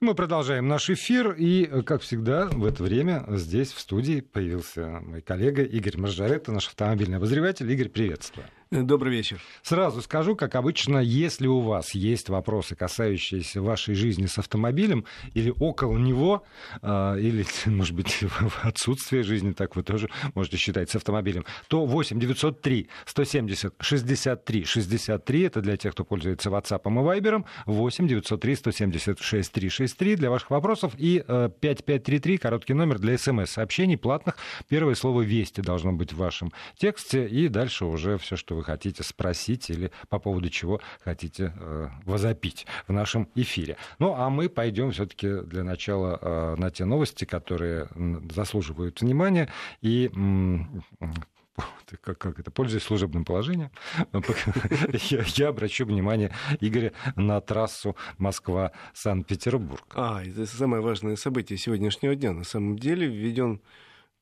[0.00, 5.20] Мы продолжаем наш эфир, и, как всегда, в это время здесь, в студии, появился мой
[5.20, 7.70] коллега Игорь Маржарет, наш автомобильный обозреватель.
[7.70, 8.46] Игорь, приветствую.
[8.72, 9.38] Добрый вечер.
[9.60, 15.04] Сразу скажу, как обычно, если у вас есть вопросы, касающиеся вашей жизни с автомобилем
[15.34, 16.42] или около него,
[16.80, 18.20] а, или, может быть,
[18.62, 25.42] отсутствие жизни, так вы тоже можете считать, с автомобилем, то 8 903 170 63 63,
[25.42, 30.94] это для тех, кто пользуется WhatsApp и Viber, 8 903 170 6363 для ваших вопросов
[30.96, 34.38] и 5533, э, короткий номер для смс-сообщений платных.
[34.68, 39.02] Первое слово «Вести» должно быть в вашем тексте, и дальше уже все, что вы хотите
[39.02, 43.76] спросить или по поводу чего хотите э, возопить в нашем эфире.
[43.98, 47.88] Ну, а мы пойдем все-таки для начала э, на те новости, которые
[48.30, 49.48] заслуживают внимания
[49.80, 50.10] и
[52.00, 53.70] как, как это, пользуясь служебным положением,
[55.10, 59.84] я, я обращу внимание Игоря на трассу Москва-Санкт-Петербург.
[59.94, 62.32] А, это самое важное событие сегодняшнего дня.
[62.32, 63.60] На самом деле введен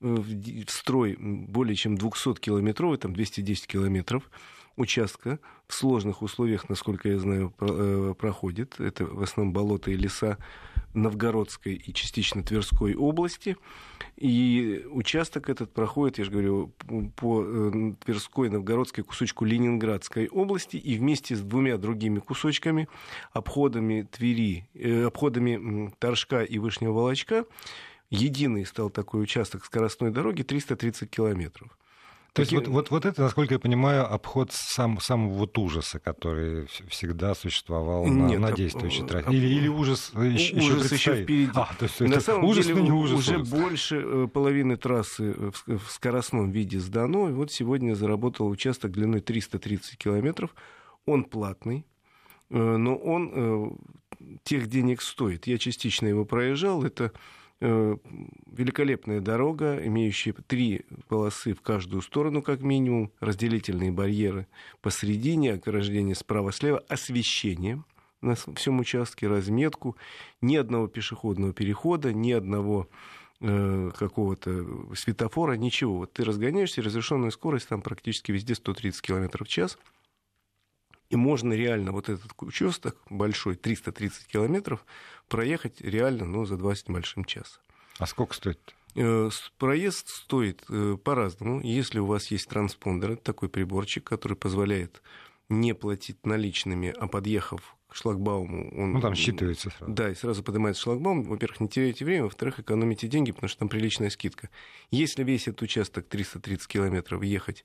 [0.01, 4.31] в строй более чем 200-километровый, там 210 километров
[4.77, 8.81] участка в сложных условиях, насколько я знаю, э, проходит.
[8.81, 10.39] Это в основном болота и леса
[10.95, 13.57] Новгородской и частично Тверской области.
[14.17, 16.73] И участок этот проходит, я же говорю,
[17.17, 22.89] по э, Тверской, Новгородской кусочку Ленинградской области и вместе с двумя другими кусочками,
[23.33, 27.45] обходами Твери, э, обходами Торжка и Вышнего Волочка,
[28.11, 31.77] единый стал такой участок скоростной дороги 330 километров.
[32.33, 36.67] То есть вот, вот, вот это, насколько я понимаю, обход сам, самого вот ужаса, который
[36.89, 39.35] всегда существовал на, на действующей трассе.
[39.35, 41.51] Или, или ужас, еще, ужас еще впереди.
[41.57, 43.49] А, то есть на это самом ужас, деле не ужас, уже ужас.
[43.49, 45.35] больше э, половины трассы
[45.67, 47.31] в скоростном виде сдано.
[47.31, 50.55] И вот сегодня заработал участок длиной 330 километров.
[51.07, 51.85] Он платный,
[52.51, 53.71] э, но он э,
[54.45, 55.49] тех денег стоит.
[55.49, 56.85] Я частично его проезжал.
[56.85, 64.47] Это Э, великолепная дорога, имеющая три полосы в каждую сторону, как минимум, разделительные барьеры
[64.81, 67.83] посередине, ограждение справа-слева, освещение
[68.23, 69.97] на всем участке, разметку,
[70.41, 72.89] ни одного пешеходного перехода, ни одного
[73.41, 75.99] э, какого-то светофора, ничего.
[75.99, 79.79] Вот ты разгоняешься, разрешенная скорость там практически везде 130 км в час.
[81.11, 84.85] И можно реально вот этот участок большой, 330 километров,
[85.29, 87.61] проехать реально ну, за 20 большим час.
[87.99, 88.75] А сколько стоит?
[88.95, 89.29] Э,
[89.59, 91.61] проезд стоит э, по-разному.
[91.63, 95.03] Если у вас есть транспондер, это такой приборчик, который позволяет
[95.49, 98.93] не платить наличными, а подъехав к шлагбауму, он...
[98.93, 99.93] Ну, там считывается сразу.
[99.93, 101.25] Да, и сразу поднимается шлагбаум.
[101.25, 104.49] Во-первых, не теряете время, во-вторых, экономите деньги, потому что там приличная скидка.
[104.93, 107.65] Если весь этот участок 330 километров ехать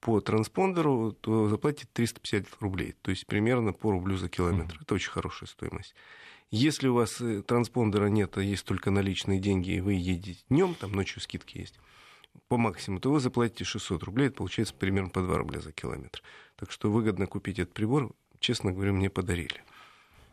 [0.00, 4.76] по транспондеру, то заплатите 350 рублей, то есть примерно по рублю за километр.
[4.76, 4.82] Mm-hmm.
[4.82, 5.94] Это очень хорошая стоимость.
[6.50, 10.74] Если у вас э, транспондера нет, а есть только наличные деньги, и вы едете днем,
[10.74, 11.78] там ночью скидки есть,
[12.48, 16.22] по максимуму, то вы заплатите 600 рублей, это получается примерно по 2 рубля за километр.
[16.56, 18.10] Так что выгодно купить этот прибор,
[18.40, 19.62] честно говоря, мне подарили.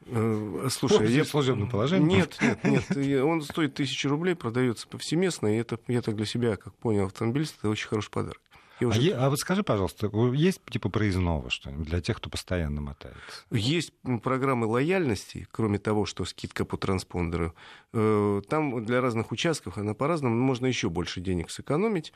[0.07, 1.25] Э, слушай, я...
[1.25, 2.19] служебное положение?
[2.19, 3.23] Нет, нет, нет.
[3.23, 7.57] Он стоит тысячу рублей, продается повсеместно, и это, я так для себя, как понял, автомобилист,
[7.59, 8.41] это очень хороший подарок.
[8.79, 8.99] Уже...
[8.99, 9.15] А, е...
[9.15, 13.21] а вот скажи, пожалуйста, есть типа проездного что-нибудь для тех, кто постоянно мотается?
[13.51, 13.93] Есть
[14.23, 17.55] программы лояльности, кроме того, что скидка по транспондеру.
[17.93, 22.13] Э, там для разных участков она по-разному, можно еще больше денег сэкономить.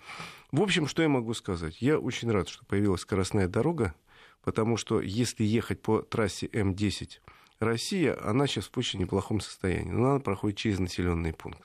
[0.52, 1.82] В общем, что я могу сказать?
[1.82, 3.96] Я очень рад, что появилась скоростная дорога,
[4.44, 7.20] потому что если ехать по трассе М10
[7.60, 11.64] Россия, она сейчас в очень неплохом состоянии, но она проходит через населенные пункты.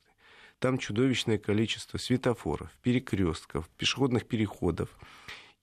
[0.59, 4.89] Там чудовищное количество светофоров, перекрестков, пешеходных переходов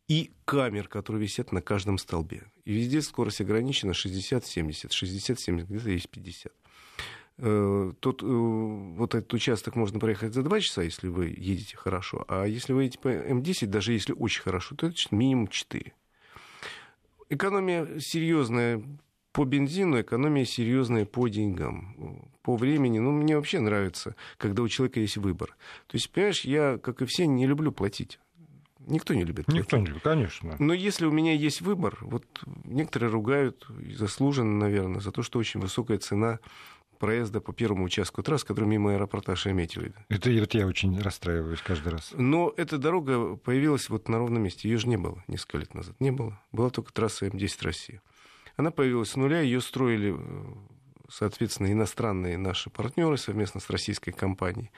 [0.07, 2.43] и камер, которые висят на каждом столбе.
[2.65, 6.53] И везде скорость ограничена 60-70, 60-70, где-то есть 50.
[7.37, 12.25] Э, тут э, вот этот участок можно проехать за 2 часа, если вы едете хорошо,
[12.27, 15.93] а если вы едете по М10, даже если очень хорошо, то это минимум 4.
[17.29, 18.83] Экономия серьезная
[19.33, 22.99] по бензину экономия серьезная по деньгам, по времени.
[22.99, 25.57] Ну, мне вообще нравится, когда у человека есть выбор.
[25.87, 28.19] То есть, понимаешь, я, как и все, не люблю платить.
[28.85, 29.63] Никто не любит платить.
[29.63, 30.55] Никто не любит, конечно.
[30.59, 32.25] Но если у меня есть выбор, вот
[32.65, 33.65] некоторые ругают,
[33.97, 36.39] заслуженно, наверное, за то, что очень высокая цена
[36.99, 39.91] проезда по первому участку трасс, который мимо аэропорта Шереметьево.
[40.09, 42.11] Это вот я очень расстраиваюсь каждый раз.
[42.15, 44.69] Но эта дорога появилась вот на ровном месте.
[44.69, 45.99] Ее же не было несколько лет назад.
[45.99, 46.39] Не было.
[46.51, 48.01] Была только трасса М10 Россия.
[48.55, 50.45] Она появилась с нуля, ее строили, э,
[51.09, 54.71] соответственно, иностранные наши партнеры совместно с российской компанией.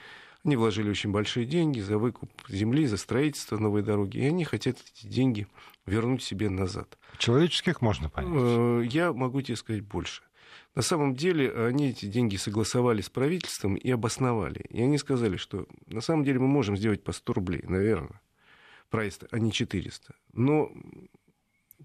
[0.43, 4.77] Они вложили очень большие деньги за выкуп земли, за строительство новой дороги, и они хотят
[4.77, 5.47] эти деньги
[5.85, 6.97] вернуть себе назад.
[7.17, 8.31] Человеческих можно понять.
[8.33, 10.23] Э, я могу тебе сказать больше.
[10.75, 14.65] На самом деле они эти деньги согласовали с правительством и обосновали.
[14.69, 18.21] И они сказали, что на самом деле мы можем сделать по 100 рублей, наверное,
[18.89, 20.15] проезд, а не 400.
[20.33, 20.71] Но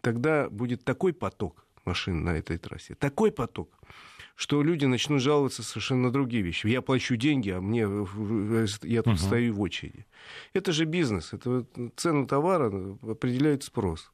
[0.00, 3.68] тогда будет такой поток машин на этой трассе, такой поток,
[4.36, 6.68] что люди начнут жаловаться совершенно на другие вещи.
[6.68, 9.26] Я плачу деньги, а мне я тут uh-huh.
[9.26, 10.06] стою в очереди.
[10.54, 11.66] Это же бизнес, это
[11.96, 12.70] цену товара
[13.02, 14.12] определяет спрос.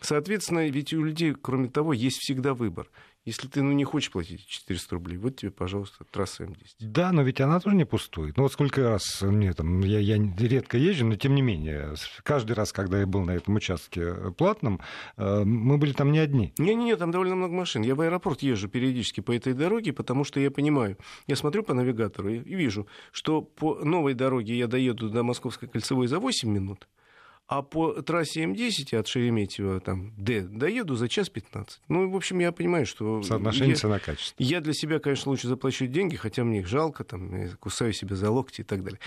[0.00, 2.88] Соответственно, ведь у людей, кроме того, есть всегда выбор.
[3.24, 6.56] Если ты ну, не хочешь платить 400 рублей, вот тебе, пожалуйста, трасса М10.
[6.80, 8.36] Да, но ведь она тоже не пустует.
[8.36, 12.52] Ну вот сколько раз мне там, я, я редко езжу, но тем не менее, каждый
[12.52, 14.80] раз, когда я был на этом участке платном,
[15.16, 16.52] э, мы были там не одни.
[16.58, 17.80] Не-не-не, там довольно много машин.
[17.80, 21.72] Я в аэропорт езжу периодически по этой дороге, потому что я понимаю, я смотрю по
[21.72, 26.88] навигатору и вижу, что по новой дороге я доеду до Московской кольцевой за 8 минут,
[27.46, 31.80] а по трассе М10 от Шереметьево там, Д доеду за час 15.
[31.88, 33.22] Ну, в общем, я понимаю, что...
[33.22, 34.42] Соотношение цена-качество.
[34.42, 38.16] Я для себя, конечно, лучше заплачу деньги, хотя мне их жалко, там, я кусаю себя
[38.16, 39.00] за локти и так далее.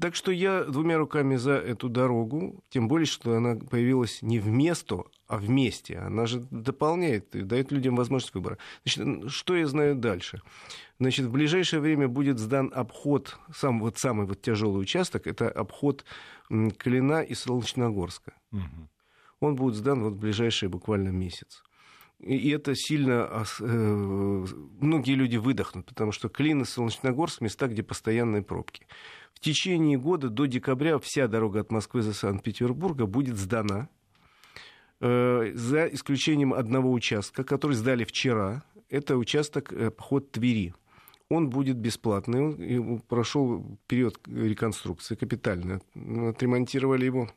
[0.00, 5.04] Так что я двумя руками за эту дорогу, тем более, что она появилась не вместо,
[5.30, 5.96] а вместе.
[5.98, 8.58] Она же дополняет и дает людям возможность выбора.
[8.84, 10.42] Значит, что я знаю дальше?
[10.98, 16.04] Значит, в ближайшее время будет сдан обход, сам, вот самый вот тяжелый участок, это обход
[16.48, 18.32] Клина и Солнечногорска.
[18.50, 18.88] Угу.
[19.38, 21.62] Он будет сдан вот в ближайший буквально месяц.
[22.18, 23.46] И это сильно...
[23.60, 24.46] Э,
[24.80, 28.86] многие люди выдохнут, потому что Клин и Солнечногорск— места, где постоянные пробки.
[29.32, 33.88] В течение года до декабря вся дорога от Москвы до Санкт-Петербурга будет сдана,
[35.00, 38.62] за исключением одного участка, который сдали вчера.
[38.88, 40.74] Это участок э, обход Твери
[41.30, 42.78] он будет бесплатный.
[42.80, 45.80] Он прошел период реконструкции капитально.
[45.94, 47.30] Отремонтировали его.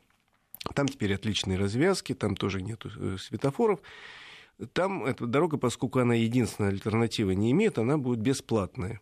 [0.74, 3.80] Там теперь отличные развязки, там тоже нет э, светофоров.
[4.72, 9.00] Там эта дорога, поскольку она единственная альтернатива не имеет, она будет бесплатная.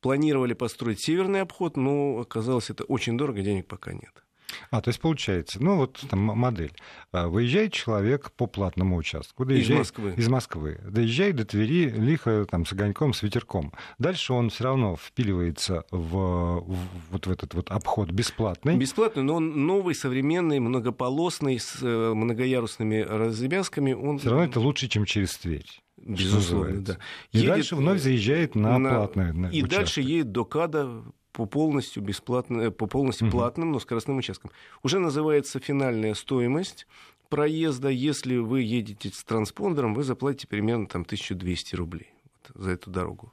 [0.00, 4.24] Планировали построить северный обход, но оказалось это очень дорого, денег пока нет.
[4.70, 6.72] А, то есть получается, ну вот там модель.
[7.12, 9.44] А, выезжает человек по платному участку.
[9.44, 10.14] Доезжает, из Москвы.
[10.16, 10.80] Из Москвы.
[10.88, 13.72] Доезжает до Твери лихо там, с огоньком, с ветерком.
[13.98, 16.78] Дальше он все равно впиливается в, в,
[17.10, 18.76] вот в этот вот обход бесплатный.
[18.76, 23.92] Бесплатный, но он новый, современный, многополосный, с э, многоярусными развязками.
[23.92, 24.18] Он...
[24.18, 25.66] Все равно это лучше, чем через Тверь.
[25.96, 26.98] Безусловно, да.
[27.32, 29.70] И едет, дальше вновь заезжает на, на платное на И участок.
[29.70, 31.02] дальше едет до КАДа
[31.32, 34.50] по полностью, бесплатно, э, по полностью платным, но скоростным участкам.
[34.82, 36.86] Уже называется финальная стоимость
[37.28, 37.88] проезда.
[37.88, 43.32] Если вы едете с транспондером, вы заплатите примерно там, 1200 рублей вот, за эту дорогу.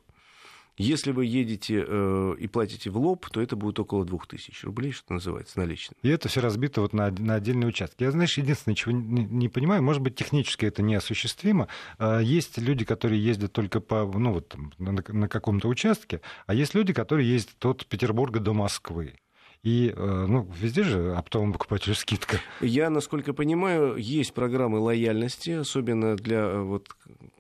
[0.78, 5.14] Если вы едете э, и платите в лоб, то это будет около 2000 рублей, что
[5.14, 5.98] называется, наличным.
[6.02, 8.04] И это все разбито вот на, на отдельные участки.
[8.04, 11.70] Я, знаешь, единственное, чего не, не понимаю, может быть, технически это неосуществимо.
[11.98, 16.74] А, есть люди, которые ездят только по, ну, вот, на, на каком-то участке, а есть
[16.76, 19.16] люди, которые ездят от Петербурга до Москвы.
[19.66, 22.40] И э, ну, везде же оптовому покупателю скидка.
[22.62, 26.88] Я, насколько понимаю, есть программы лояльности, особенно для э, вот,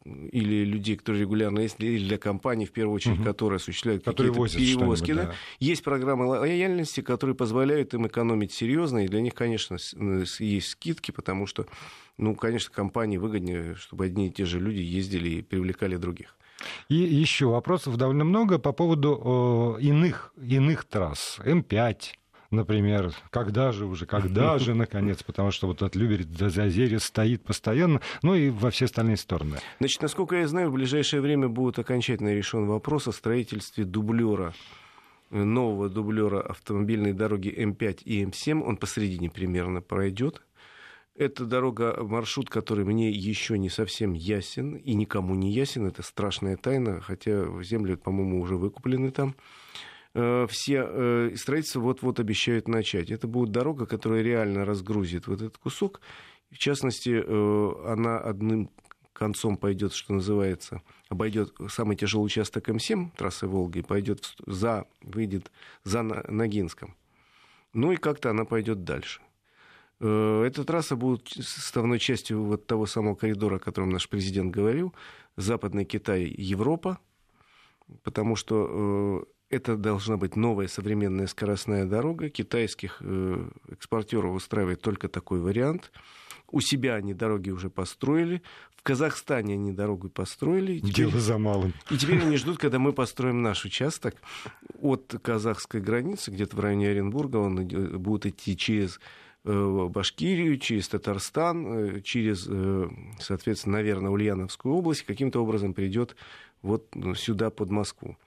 [0.05, 3.25] или людей, которые регулярно есть, или для компаний, в первую очередь, угу.
[3.25, 5.13] которые осуществляют которые какие-то перевозки.
[5.13, 5.35] Да.
[5.59, 9.77] Есть программы лояльности, которые позволяют им экономить серьезно, и для них, конечно,
[10.39, 11.67] есть скидки, потому что,
[12.17, 16.35] ну, конечно, компании выгоднее, чтобы одни и те же люди ездили и привлекали других.
[16.89, 21.39] И еще вопросов довольно много по поводу э, иных, иных трасс.
[21.43, 21.95] М5,
[22.51, 27.43] например, когда же уже, когда же, наконец, потому что вот от Люберец до Зазерья стоит
[27.43, 29.57] постоянно, ну и во все остальные стороны.
[29.79, 34.53] Значит, насколько я знаю, в ближайшее время будет окончательно решен вопрос о строительстве дублера
[35.31, 38.61] нового дублера автомобильной дороги М5 и М7.
[38.63, 40.41] Он посередине примерно пройдет.
[41.15, 45.87] Это дорога, маршрут, который мне еще не совсем ясен и никому не ясен.
[45.87, 49.35] Это страшная тайна, хотя земли, по-моему, уже выкуплены там.
[50.13, 53.11] Э, все э, строительство вот-вот обещают начать.
[53.11, 56.01] Это будет дорога, которая реально разгрузит вот этот кусок.
[56.51, 58.69] В частности, э, она одним
[59.13, 65.49] концом пойдет, что называется, обойдет самый тяжелый участок М7 трассы Волги, пойдет за, выйдет
[65.85, 66.93] за Ногинском.
[67.71, 69.21] Ну и как-то она пойдет дальше.
[69.99, 74.93] Э, эта трасса будет составной частью вот того самого коридора, о котором наш президент говорил,
[75.37, 76.99] Западный Китай, Европа,
[78.03, 82.29] потому что э, это должна быть новая современная скоростная дорога.
[82.29, 85.91] Китайских э, экспортеров устраивает только такой вариант.
[86.51, 88.41] У себя они дороги уже построили.
[88.75, 90.77] В Казахстане они дорогу построили.
[90.79, 90.93] Теперь...
[90.93, 91.73] Дело за малым.
[91.89, 94.15] И теперь они ждут, когда мы построим наш участок
[94.79, 97.37] от казахской границы, где-то в районе Оренбурга.
[97.37, 98.99] Он будет идти через
[99.45, 106.15] Башкирию, через Татарстан, э, через, э, соответственно, наверное, Ульяновскую область, каким-то образом придет
[106.61, 108.17] вот сюда, под Москву.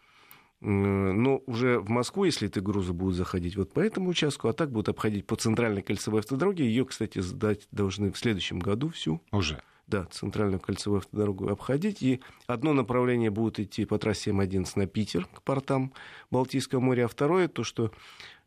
[0.61, 4.71] Но уже в Москву, если эти грузы будут заходить вот по этому участку, а так
[4.71, 9.21] будут обходить по центральной кольцевой автодороге, ее, кстати, сдать должны в следующем году всю.
[9.31, 9.61] Уже?
[9.89, 12.03] Да, центральную кольцевую автодорогу обходить.
[12.03, 15.93] И одно направление будет идти по трассе М11 на Питер, к портам
[16.31, 17.91] Балтийского моря, а второе, то, что, э,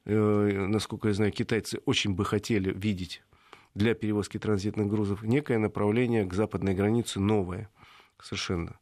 [0.06, 3.22] насколько я знаю, китайцы очень бы хотели видеть
[3.76, 7.70] для перевозки транзитных грузов некое направление к западной границе новое
[8.22, 8.78] совершенно.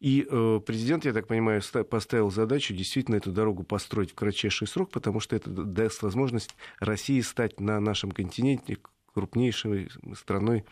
[0.00, 1.60] И э, президент, я так понимаю,
[1.90, 7.20] поставил задачу действительно эту дорогу построить в кратчайший срок, потому что это даст возможность России
[7.20, 8.78] стать на нашем континенте
[9.12, 10.64] крупнейшей страной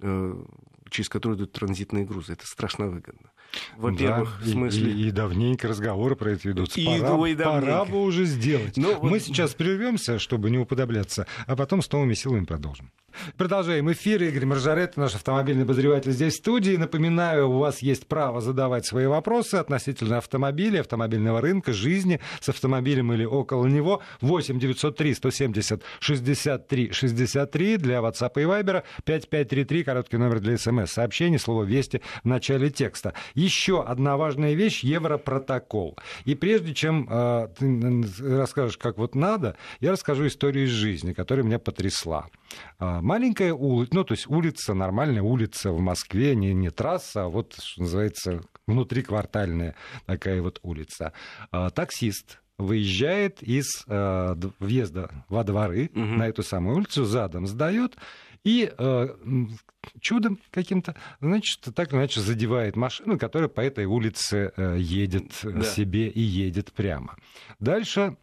[0.00, 0.44] э,
[0.90, 2.34] через которую идут транзитные грузы.
[2.34, 3.30] Это страшно выгодно.
[3.76, 4.92] Во-первых, да, в смысле...
[4.92, 6.80] И, и, давненько разговоры про это ведутся.
[6.80, 8.76] И, пора, и пора бы уже сделать.
[8.76, 9.22] Но ну, Мы вот...
[9.22, 12.90] сейчас прервемся, чтобы не уподобляться, а потом с новыми силами продолжим.
[13.36, 14.22] Продолжаем эфир.
[14.22, 16.76] Игорь Маржарет, наш автомобильный обозреватель здесь в студии.
[16.76, 23.12] Напоминаю, у вас есть право задавать свои вопросы относительно автомобиля, автомобильного рынка, жизни с автомобилем
[23.12, 24.02] или около него.
[24.20, 28.84] 8 903 170 63 63 для WhatsApp и Viber.
[29.04, 30.54] 5533, короткий номер для
[30.86, 33.14] смс-сообщений, слово «Вести» в начале текста.
[33.34, 35.96] Еще одна важная вещь– Европротокол.
[36.24, 41.44] И прежде чем э, ты расскажешь, как вот надо, я расскажу историю из жизни, которая
[41.44, 42.28] меня потрясла.
[42.78, 47.28] А, маленькая улица, ну, то есть улица, нормальная улица в Москве, не, не трасса, а
[47.28, 49.74] вот, что называется, внутриквартальная
[50.06, 51.12] такая вот улица.
[51.50, 56.00] А, таксист выезжает из э, въезда во дворы угу.
[56.00, 57.96] на эту самую улицу, задом сдает
[58.44, 59.08] и э,
[60.00, 65.62] чудом каким-то, значит, так иначе задевает машину, которая по этой улице э, едет да.
[65.62, 67.16] себе и едет прямо.
[67.58, 68.16] Дальше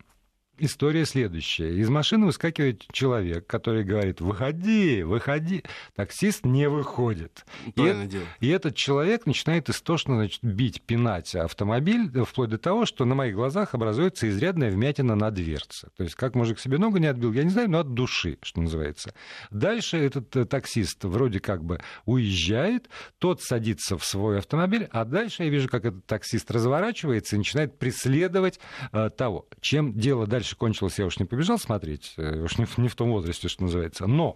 [0.58, 1.74] история следующая.
[1.76, 5.64] Из машины выскакивает человек, который говорит, выходи, выходи.
[5.96, 7.46] Таксист не выходит.
[7.76, 13.16] И, и этот человек начинает истошно значит, бить, пинать автомобиль, вплоть до того, что на
[13.16, 15.90] моих глазах образуется изрядная вмятина на дверце.
[15.98, 18.62] То есть как мужик себе ногу не отбил, я не знаю, но от души, что
[18.62, 19.14] называется.
[19.52, 25.44] Дальше этот э, таксист вроде как бы уезжает, тот садится в свой автомобиль, а дальше
[25.44, 28.60] я вижу, как этот таксист разворачивается и начинает преследовать
[28.92, 29.48] э, того.
[29.62, 32.88] Чем дело дальше дальше кончилось, я уж не побежал смотреть, э, уж не в, не
[32.88, 34.06] в том возрасте, что называется.
[34.06, 34.36] Но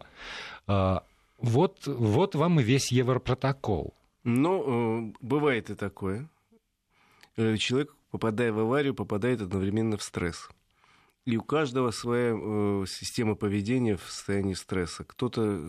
[0.65, 1.03] а,
[1.37, 3.93] вот, вот вам и весь Европротокол.
[4.23, 6.27] Ну, э, бывает и такое.
[7.37, 10.49] Э, человек, попадая в аварию, попадает одновременно в стресс.
[11.25, 15.03] И у каждого своя э, система поведения в состоянии стресса.
[15.03, 15.61] Кто-то,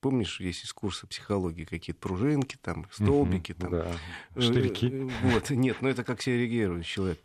[0.00, 3.70] помнишь, есть из курса психологии какие-то пружинки, там, столбики, там.
[3.70, 3.86] Да.
[4.36, 5.08] Штырьки.
[5.22, 7.20] Вот, нет, но это как себя реагирует человек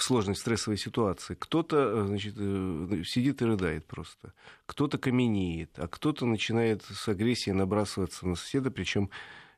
[0.00, 1.34] в сложной стрессовой ситуации.
[1.34, 4.32] Кто-то э, значит, э, сидит и рыдает просто,
[4.64, 9.10] кто-то каменеет, а кто-то начинает с агрессией набрасываться на соседа, причем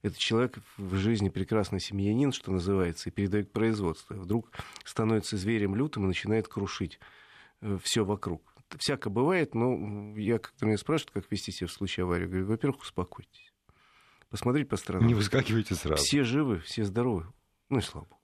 [0.03, 4.15] этот человек в жизни прекрасный семьянин, что называется, и передает производство.
[4.15, 4.51] Вдруг
[4.85, 6.99] становится зверем лютым и начинает крушить
[7.61, 8.43] э, все вокруг.
[8.79, 12.81] Всяко бывает, но я, когда меня спрашивают, как вести себя в случае аварии, говорю, во-первых,
[12.81, 13.53] успокойтесь.
[14.29, 15.07] Посмотрите по сторонам.
[15.07, 16.03] Не выскакивайте сразу.
[16.03, 17.27] Все живы, все здоровы.
[17.69, 18.22] Ну и слава богу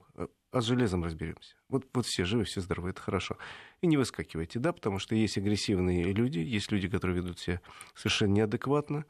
[0.51, 1.55] а с железом разберемся.
[1.67, 3.37] Вот, вот все живы, все здоровы, это хорошо.
[3.81, 7.61] И не выскакивайте, да, потому что есть агрессивные люди, есть люди, которые ведут себя
[7.93, 9.05] совершенно неадекватно,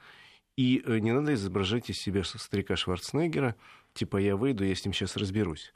[0.58, 3.55] и э, не надо изображать из себя старика Шварценеггера,
[3.93, 5.72] типа я выйду, я с ним сейчас разберусь.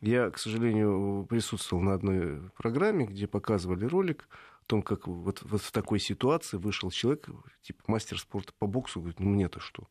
[0.00, 4.28] Я, к сожалению, присутствовал на одной программе, где показывали ролик
[4.62, 7.28] о том, как вот, вот в такой ситуации вышел человек,
[7.62, 9.88] типа мастер спорта по боксу, говорит, ну мне-то что?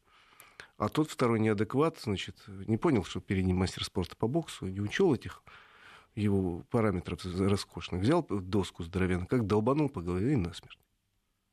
[0.84, 2.36] А тот второй неадекват, значит,
[2.68, 5.42] не понял, что перед ним мастер спорта по боксу, не учел этих
[6.14, 8.02] его параметров роскошных.
[8.02, 10.78] Взял доску здоровенную, как долбанул по голове и насмерть.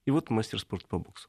[0.05, 1.29] И вот мастер спорта по боксу.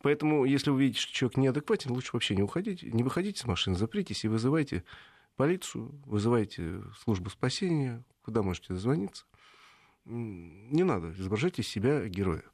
[0.00, 3.74] Поэтому, если вы видите, что человек неадекватен, лучше вообще не уходить, не выходите с машины,
[3.74, 4.84] запритесь и вызывайте
[5.34, 9.24] полицию, вызывайте службу спасения, куда можете дозвониться.
[10.04, 12.44] Не надо изображать из себя героя.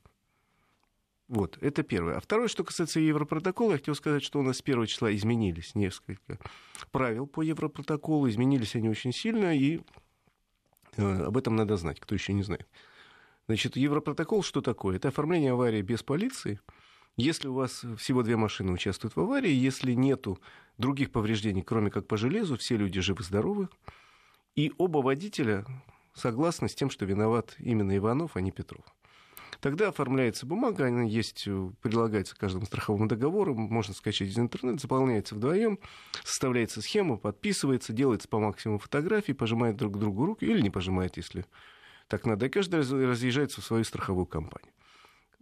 [1.29, 2.17] Вот, это первое.
[2.17, 5.75] А второе, что касается Европротокола, я хотел сказать, что у нас с первого числа изменились
[5.75, 6.39] несколько
[6.93, 8.29] правил по Европротоколу.
[8.29, 9.81] Изменились они очень сильно, и
[10.97, 12.69] э, об этом надо знать, кто еще не знает.
[13.49, 14.97] Значит, Европротокол что такое?
[14.97, 16.61] Это оформление аварии без полиции.
[17.17, 20.39] Если у вас всего две машины участвуют в аварии, если нету
[20.79, 23.69] других повреждений, кроме как по железу, все люди живы-здоровы,
[24.55, 25.65] и оба водителя
[26.15, 28.85] согласны с тем, что виноват именно Иванов, а не Петров.
[29.61, 34.83] Тогда оформляется бумага, она есть, э, прилагается к каждому страховому договору, можно скачать из интернета,
[34.83, 35.79] заполняется вдвоем,
[36.25, 41.47] составляется схема, подписывается, делается по максимуму фотографий, пожимает друг другу руки или не пожимает, если
[42.09, 42.47] так надо.
[42.47, 44.73] И каждый разъезжается в свою страховую компанию.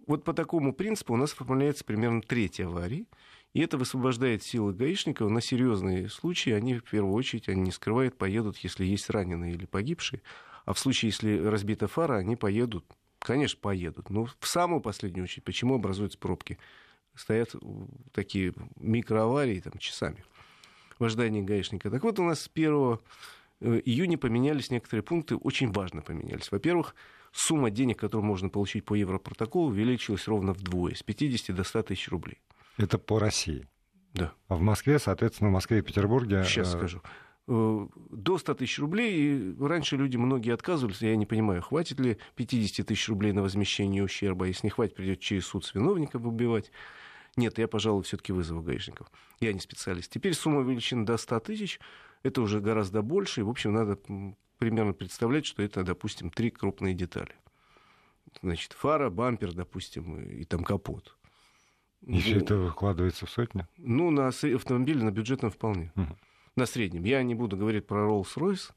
[0.07, 3.09] Вот по такому принципу у нас оформляется примерно треть аварий.
[3.55, 6.51] И это высвобождает силы гаишников на серьезные случаи.
[6.51, 10.23] Они в первую очередь, они не скрывают, поедут, если есть раненые или погибшие.
[10.65, 12.85] А в случае, если разбита фара, они поедут.
[13.25, 14.11] Конечно, поедут.
[14.11, 16.59] Но в самую последнюю очередь, почему образуются пробки?
[17.15, 17.55] Стоят
[18.13, 20.25] такие микроаварии там, часами
[20.99, 21.91] в ожидании гаишника.
[21.91, 22.99] Так вот, у нас с 1
[23.61, 26.53] э, июня поменялись некоторые пункты, очень важно поменялись.
[26.53, 26.95] Во-первых,
[27.33, 32.11] сумма денег, которую можно получить по Европротоколу, увеличилась ровно вдвое, с 50 до 100 тысяч
[32.11, 32.43] рублей.
[32.77, 33.67] Это по России?
[34.13, 34.35] Да.
[34.49, 36.45] А в Москве, соответственно, в Москве и Петербурге...
[36.45, 37.01] Сейчас э, скажу.
[37.47, 39.15] Э, до 100 тысяч рублей.
[39.15, 41.03] И раньше люди многие отказывались.
[41.03, 44.47] Я не понимаю, хватит ли 50 тысяч рублей на возмещение ущерба.
[44.47, 46.71] Если не хватит, придет через суд с виновников убивать.
[47.37, 49.11] Нет, я, пожалуй, все-таки вызову гаишников.
[49.41, 50.11] Я не специалист.
[50.11, 51.81] Теперь сумма увеличена до 100 тысяч.
[52.23, 53.41] Это уже гораздо больше.
[53.41, 53.99] И, в общем, надо
[54.59, 57.35] примерно представлять, что это, допустим, три крупные детали.
[58.41, 61.17] Значит, фара, бампер, допустим, и там капот.
[62.07, 63.67] И все это выкладывается в сотни?
[63.77, 65.93] Ну, на автомобиле, на бюджетном вполне.
[65.97, 66.17] Угу.
[66.57, 67.03] На среднем.
[67.05, 68.71] Я не буду говорить про Rolls-Royce,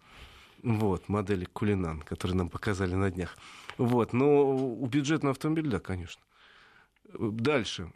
[0.63, 3.38] вот, модели Кулинан, которые нам показали на днях.
[3.77, 6.22] Вот, но у бюджетного автомобиля, да, конечно.
[7.13, 7.91] Дальше.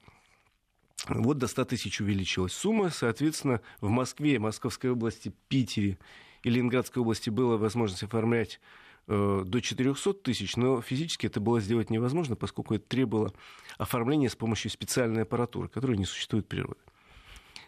[1.07, 2.91] Вот до 100 тысяч увеличилась сумма.
[2.91, 5.97] Соответственно, в Москве, Московской области, Питере
[6.43, 8.59] и Ленинградской области была возможность оформлять
[9.07, 13.33] э, до 400 тысяч, но физически это было сделать невозможно, поскольку это требовало
[13.79, 16.79] оформления с помощью специальной аппаратуры, которая не существует в природе.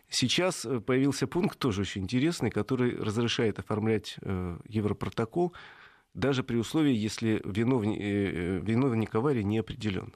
[0.09, 5.53] Сейчас э, появился пункт тоже очень интересный, который разрешает оформлять э, Европротокол
[6.13, 7.99] даже при условии, если виновник,
[8.63, 10.13] виновник аварии не определен.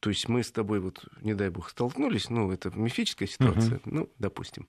[0.00, 3.82] То есть мы с тобой, вот, не дай бог, столкнулись, ну, это мифическая ситуация, uh-huh.
[3.86, 4.68] ну, допустим.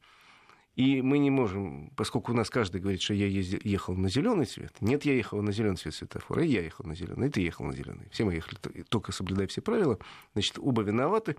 [0.75, 4.45] И мы не можем, поскольку у нас каждый говорит, что я ездил, ехал на зеленый
[4.45, 4.73] цвет.
[4.79, 7.65] Нет, я ехал на зеленый цвет светофора, и я ехал на зеленый, и ты ехал
[7.65, 8.07] на зеленый.
[8.11, 9.99] Все мы ехали, только соблюдая все правила.
[10.33, 11.35] Значит, оба виноваты.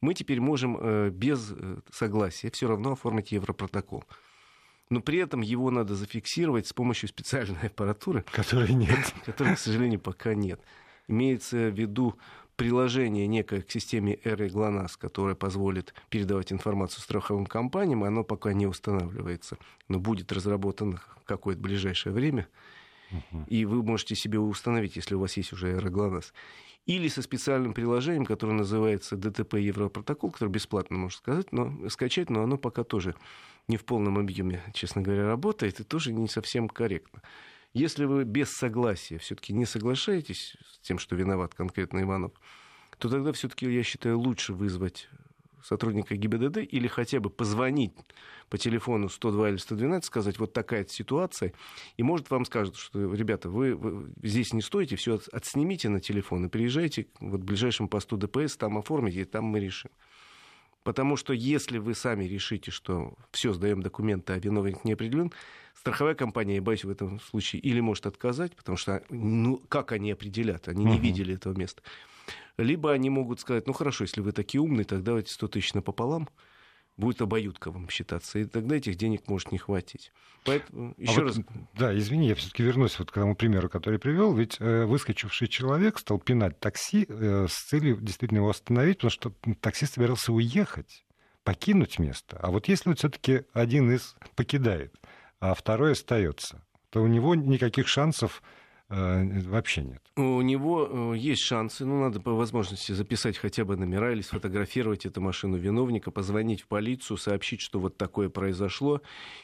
[0.00, 4.04] Мы теперь можем э, без э, согласия все равно оформить Европротокол.
[4.90, 8.24] Но при этом его надо зафиксировать с помощью специальной аппаратуры.
[8.30, 9.12] Которой нет.
[9.26, 10.60] Которой, к сожалению, пока нет.
[11.08, 12.16] Имеется в виду
[12.56, 18.66] приложение некое к системе эры ГЛОНАСС, которое позволит передавать информацию страховым компаниям, оно пока не
[18.66, 22.48] устанавливается, но будет разработано какое-то ближайшее время.
[23.46, 26.32] И вы можете себе установить, если у вас есть уже эра ГЛОНАСС.
[26.86, 32.42] Или со специальным приложением, которое называется ДТП Европротокол, который бесплатно можно сказать, но, скачать, но
[32.42, 33.14] оно пока тоже
[33.68, 37.20] не в полном объеме, честно говоря, работает, и тоже не совсем корректно.
[37.74, 42.32] Если вы без согласия все-таки не соглашаетесь с тем, что виноват конкретно Иванов,
[42.96, 45.08] то тогда все-таки, я считаю, лучше вызвать
[45.62, 47.92] сотрудника ГИБДД или хотя бы позвонить
[48.48, 51.52] по телефону 102 или 112, сказать, вот такая ситуация,
[51.96, 56.46] и может вам скажут, что, ребята, вы, вы здесь не стоите, все отснимите на телефон
[56.46, 59.90] и приезжайте вот, к ближайшему посту ДПС, там оформите, и там мы решим.
[60.88, 65.34] Потому что если вы сами решите, что все, сдаем документы, а виновник не определен,
[65.74, 70.10] страховая компания, я боюсь, в этом случае или может отказать, потому что, ну, как они
[70.12, 70.66] определят?
[70.66, 71.82] Они не видели этого места.
[72.56, 76.26] Либо они могут сказать, ну, хорошо, если вы такие умные, тогда давайте 100 тысяч напополам
[76.98, 80.12] будет обоюдковым считаться, и тогда этих денег может не хватить.
[80.44, 81.36] Поэтому, еще а раз...
[81.36, 84.34] Вот, да, извини, я все-таки вернусь вот к тому примеру, который привел.
[84.34, 89.32] Ведь э, выскочивший человек стал пинать такси э, с целью действительно его остановить, потому что
[89.60, 91.04] таксист собирался уехать,
[91.44, 92.38] покинуть место.
[92.40, 94.94] А вот если вот все-таки один из покидает,
[95.40, 98.42] а второй остается, то у него никаких шансов
[98.88, 100.02] вообще нет.
[100.16, 105.04] У него э, есть шансы, ну, надо по возможности записать хотя бы номера или сфотографировать
[105.04, 109.02] эту машину виновника, позвонить в полицию, сообщить, что вот такое произошло,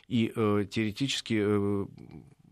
[0.09, 1.87] и э, теоретически э,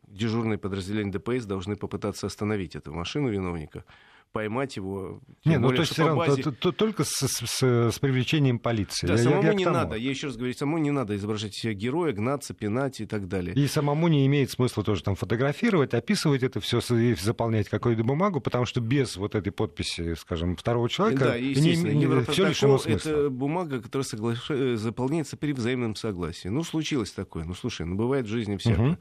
[0.07, 3.85] дежурные подразделения ДПС должны попытаться остановить эту машину виновника
[4.33, 5.21] поймать его.
[5.45, 6.42] Не, ну более, то есть все равно базе...
[6.42, 9.07] то, то, только с, с, с привлечением полиции.
[9.07, 9.77] Да, я, самому я не тому.
[9.77, 9.97] надо.
[9.97, 13.55] Я еще раз говорю, самому не надо изображать себя героя, гнаться, пинать и так далее.
[13.55, 18.66] И самому не имеет смысла тоже там фотографировать, описывать это все заполнять какую-то бумагу, потому
[18.66, 23.11] что без вот этой подписи, скажем, второго человека да, не, не, все лишено смысла.
[23.11, 24.51] Это бумага, которая соглаш...
[24.51, 26.49] Э, заполняется при взаимном согласии.
[26.49, 27.45] Ну, случилось такое.
[27.45, 28.92] Ну, слушай, ну, бывает в жизни всякое.
[28.92, 28.99] Угу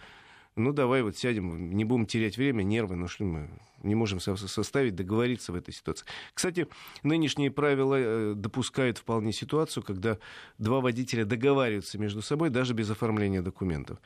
[0.55, 3.49] ну давай вот сядем, не будем терять время, нервы, ну что мы
[3.83, 6.05] не можем составить, договориться в этой ситуации.
[6.33, 6.67] Кстати,
[7.03, 10.17] нынешние правила э, допускают вполне ситуацию, когда
[10.57, 13.99] два водителя договариваются между собой даже без оформления документов.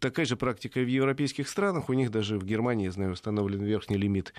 [0.00, 3.96] Такая же практика в европейских странах, у них даже в Германии, я знаю, установлен верхний
[3.96, 4.32] лимит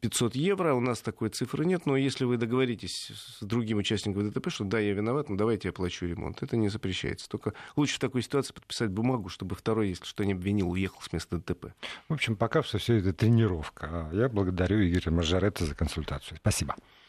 [0.00, 4.50] 500 евро, у нас такой цифры нет, но если вы договоритесь с другим участником ДТП,
[4.50, 7.28] что да, я виноват, но давайте я оплачу ремонт, это не запрещается.
[7.28, 11.12] Только лучше в такой ситуации подписать бумагу, чтобы второй, если что, не обвинил, уехал с
[11.12, 11.74] места ДТП.
[12.08, 14.08] В общем, пока все это тренировка.
[14.12, 16.38] Я благодарю Игоря Маржаретта за консультацию.
[16.38, 16.74] Спасибо.